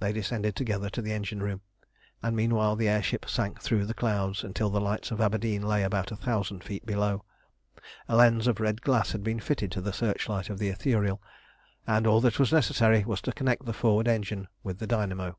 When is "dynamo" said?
14.86-15.38